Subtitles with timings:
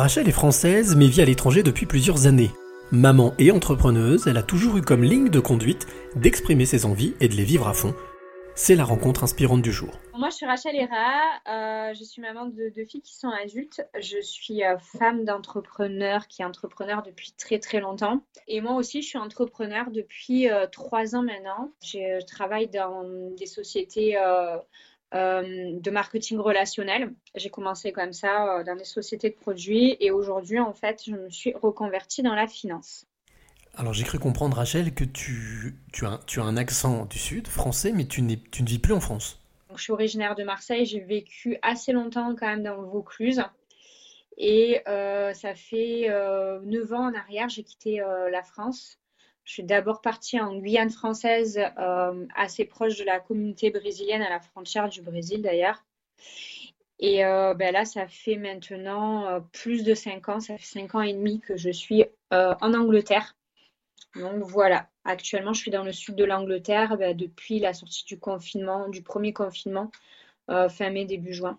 [0.00, 2.48] Rachel est française mais vit à l'étranger depuis plusieurs années.
[2.90, 7.28] Maman et entrepreneuse, elle a toujours eu comme ligne de conduite d'exprimer ses envies et
[7.28, 7.94] de les vivre à fond.
[8.54, 9.90] C'est la rencontre inspirante du jour.
[10.14, 11.20] Moi, je suis Rachel Hera.
[11.48, 13.86] Euh, je suis maman de deux filles qui sont adultes.
[14.00, 18.22] Je suis euh, femme d'entrepreneur qui est entrepreneur depuis très très longtemps.
[18.48, 21.72] Et moi aussi, je suis entrepreneur depuis euh, trois ans maintenant.
[21.82, 23.04] Je travaille dans
[23.36, 24.16] des sociétés
[25.12, 27.12] de marketing relationnel.
[27.34, 31.30] J'ai commencé comme ça dans des sociétés de produits et aujourd'hui, en fait, je me
[31.30, 33.06] suis reconvertie dans la finance.
[33.76, 37.48] Alors j'ai cru comprendre, Rachel, que tu, tu, as, tu as un accent du Sud,
[37.48, 39.40] français, mais tu, tu ne vis plus en France.
[39.74, 43.42] je suis originaire de Marseille, j'ai vécu assez longtemps quand même dans le Vaucluse.
[44.36, 48.98] Et euh, ça fait euh, 9 ans en arrière, j'ai quitté euh, la France.
[49.50, 54.30] Je suis d'abord partie en Guyane française, euh, assez proche de la communauté brésilienne, à
[54.30, 55.82] la frontière du Brésil d'ailleurs.
[57.00, 61.14] Et ben là, ça fait maintenant plus de 5 ans, ça fait 5 ans et
[61.14, 63.34] demi que je suis en Angleterre.
[64.14, 68.20] Donc voilà, actuellement je suis dans le sud de l'Angleterre bah, depuis la sortie du
[68.20, 69.90] confinement, du premier confinement,
[70.50, 71.58] euh, fin mai, début juin.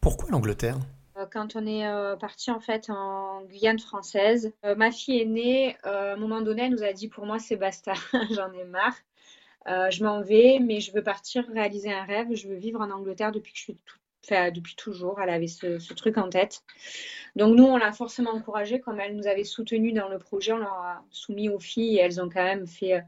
[0.00, 0.76] Pourquoi l'Angleterre?
[0.76, 5.76] euh, quand on est euh, parti en fait en Guyane française, ma fille est née.
[5.82, 7.92] à un moment donné, elle nous a dit pour moi c'est basta,
[8.30, 8.96] j'en ai marre.
[9.66, 12.34] je m'en vais, mais je veux partir réaliser un rêve.
[12.34, 14.00] Je veux vivre en Angleterre depuis que je suis toute
[14.52, 16.62] depuis toujours, elle avait ce, truc en tête.
[17.36, 20.58] Donc nous, on l'a forcément encouragée, comme elle nous avait soutenus dans le projet, on
[20.58, 23.02] leur a soumis aux filles et elles ont quand même fait,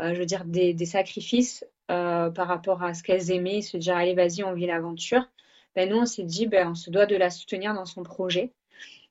[0.00, 3.96] euh, je veux dire, des, sacrifices euh, par rapport à ce qu'elles aimaient, se dire,
[3.96, 5.22] allez, vas-y, on vit l'aventure.
[5.78, 8.52] Ben, nous, on s'est dit, ben, on se doit de la soutenir dans son projet.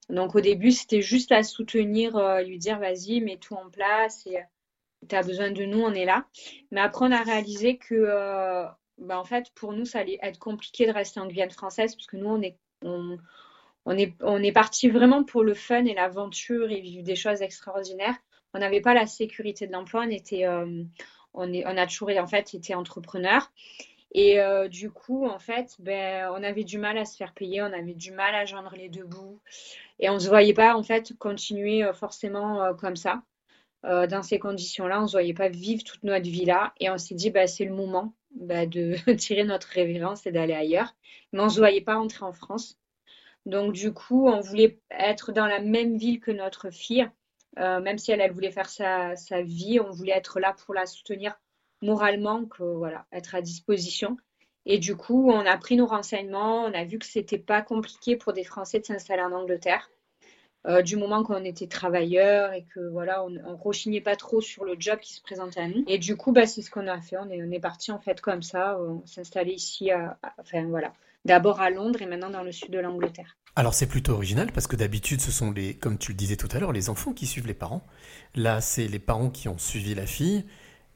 [0.09, 4.27] Donc au début, c'était juste la soutenir, euh, lui dire, vas-y, mets tout en place
[4.27, 4.39] et
[5.07, 6.25] tu as besoin de nous, on est là.
[6.71, 8.65] Mais après, on a réalisé que
[8.97, 12.07] bah, en fait, pour nous, ça allait être compliqué de rester en Guyane française parce
[12.07, 13.17] que nous, on est, on,
[13.97, 18.17] est, on est parti vraiment pour le fun et l'aventure et vivre des choses extraordinaires.
[18.53, 20.03] On n'avait pas la sécurité de l'emploi.
[20.05, 20.83] On était, euh,
[21.33, 23.49] on, on a toujours en fait été entrepreneur.
[24.13, 27.61] Et euh, du coup, en fait, ben, on avait du mal à se faire payer,
[27.61, 29.39] on avait du mal à joindre les deux bouts.
[29.99, 33.23] Et on ne se voyait pas, en fait, continuer euh, forcément comme ça.
[33.83, 36.73] dans ces conditions-là, on ne se voyait pas vivre toute notre vie là.
[36.79, 40.53] Et on s'est dit, ben, c'est le moment bah, de tirer notre révérence et d'aller
[40.53, 40.95] ailleurs.
[41.33, 42.77] Mais on ne se voyait pas entrer en France.
[43.47, 47.09] Donc du coup, on voulait être dans la même ville que notre fille.
[47.59, 50.73] Euh, même si elle, elle voulait faire sa, sa, vie, on voulait être là pour
[50.73, 51.39] la soutenir
[51.81, 54.17] moralement, que voilà, être à disposition.
[54.65, 58.17] Et du coup, on a pris nos renseignements, on a vu que c'était pas compliqué
[58.17, 59.89] pour des Français de s'installer en Angleterre.
[60.67, 64.75] Euh, du moment qu'on était travailleurs et que voilà, on, rechignait pas trop sur le
[64.77, 65.85] job qui se présentait à nous.
[65.87, 67.15] Et du coup, bah, c'est ce qu'on a fait.
[67.17, 70.91] On est, parti en fait comme ça, on s'est installé ici, à, enfin voilà,
[71.23, 73.37] d'abord à Londres et maintenant dans le sud de l'Angleterre.
[73.55, 76.49] Alors c'est plutôt original parce que d'habitude ce sont les, comme tu le disais tout
[76.51, 77.85] à l'heure, les enfants qui suivent les parents.
[78.35, 80.45] Là, c'est les parents qui ont suivi la fille.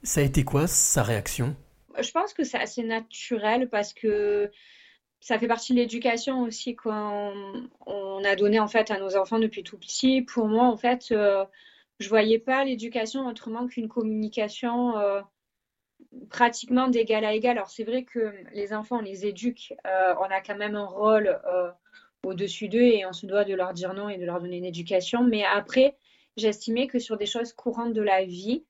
[0.03, 1.55] Ça a été quoi sa réaction?
[1.99, 4.49] Je pense que c'est assez naturel parce que
[5.19, 9.37] ça fait partie de l'éducation aussi qu'on on a donné en fait à nos enfants
[9.37, 10.23] depuis tout petit.
[10.23, 11.45] Pour moi, en fait, euh,
[11.99, 15.21] je voyais pas l'éducation autrement qu'une communication euh,
[16.31, 17.57] pratiquement d'égal à égal.
[17.57, 20.85] Alors c'est vrai que les enfants, on les éduque, euh, on a quand même un
[20.85, 21.39] rôle
[22.23, 24.65] au-dessus d'eux et on se doit de leur dire non et de leur donner une
[24.65, 25.23] éducation.
[25.23, 25.95] Mais après,
[26.37, 28.65] j'estimais que sur des choses courantes de la vie,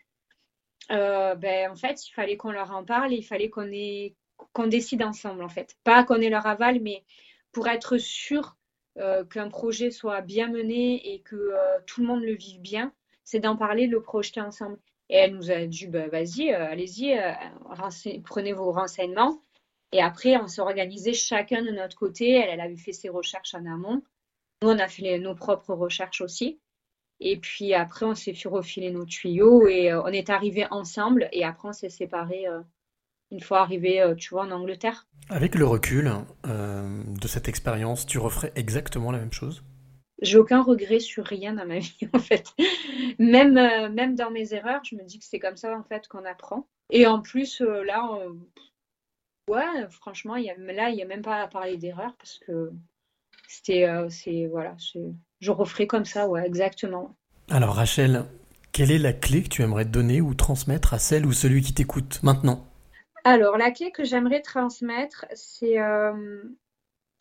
[0.89, 5.49] ben, en fait, il fallait qu'on leur en parle, il fallait qu'on décide ensemble en
[5.49, 5.75] fait.
[5.83, 7.03] Pas qu'on ait leur aval, mais
[7.51, 8.57] pour être sûr
[8.97, 12.93] euh, qu'un projet soit bien mené et que euh, tout le monde le vive bien,
[13.23, 14.77] c'est d'en parler, de le projeter ensemble.
[15.09, 17.17] Et elle nous a dit, bah, vas-y, euh, allez-y,
[18.23, 19.41] prenez vos renseignements.
[19.93, 22.31] Et après, on s'est organisé chacun de notre côté.
[22.31, 24.01] Elle, elle avait fait ses recherches en amont.
[24.61, 26.59] Nous, on a fait nos propres recherches aussi.
[27.21, 31.29] Et puis après, on s'est fait refiler nos tuyaux et on est arrivés ensemble.
[31.31, 32.47] Et après, on s'est séparés
[33.31, 35.07] une fois arrivé, euh, tu vois, en Angleterre.
[35.29, 36.11] Avec le recul
[36.45, 39.63] euh, de cette expérience, tu referais exactement la même chose?
[40.21, 42.53] J'ai aucun regret sur rien dans ma vie, en fait.
[43.17, 46.07] Même, euh, même dans mes erreurs, je me dis que c'est comme ça, en fait,
[46.07, 46.67] qu'on apprend.
[46.89, 48.19] Et en plus, là,
[49.49, 52.73] ouais, franchement, y a, là, il n'y a même pas à parler d'erreur parce que
[53.47, 54.75] c'était, c'est, voilà,
[55.39, 57.15] je referais comme ça, ouais, exactement.
[57.49, 58.25] Alors, Rachel,
[58.71, 61.73] quelle est la clé que tu aimerais donner ou transmettre à celle ou celui qui
[61.73, 62.65] t'écoute maintenant?
[63.23, 66.43] Alors, la clé que j'aimerais transmettre, c'est euh,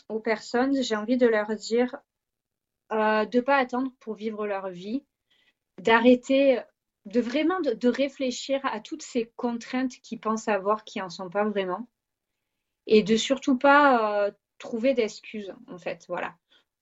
[0.08, 1.96] aux personnes, j'ai envie de leur dire
[2.92, 5.04] euh, de ne pas attendre pour vivre leur vie,
[5.78, 6.60] d'arrêter,
[7.06, 11.44] de vraiment de, réfléchir à toutes ces contraintes qu'ils pensent avoir, qui n'en sont pas
[11.44, 11.88] vraiment,
[12.86, 14.30] et de surtout pas euh,
[14.60, 16.36] trouver d'excuses, en fait, voilà,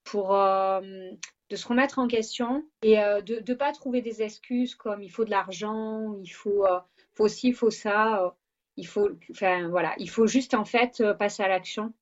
[0.05, 5.11] pour de se remettre en question et de ne pas trouver des excuses comme il
[5.11, 6.67] faut de l'argent, il faut,
[7.15, 8.35] faut ci, il faut ça.
[8.77, 11.95] il faut, enfin, voilà, il faut juste en fait passer à l'action,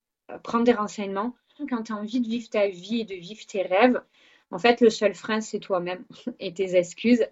[0.43, 1.37] prendre des renseignements.
[1.71, 4.01] Quand tu as envie de vivre ta vie et de vivre tes rêves,
[4.51, 6.05] en fait, le seul frein, c'est toi-même
[6.41, 7.27] et tes excuses.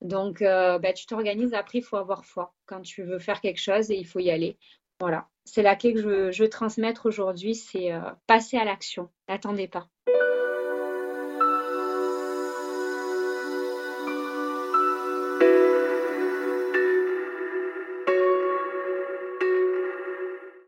[0.00, 1.54] Donc, bah, tu t'organises.
[1.54, 4.30] Après, il faut avoir foi quand tu veux faire quelque chose et il faut y
[4.30, 4.58] aller.
[5.00, 7.90] Voilà, c'est la clé que je veux, transmettre aujourd'hui, c'est
[8.26, 9.10] passer à l'action.
[9.28, 9.88] N'attendez pas.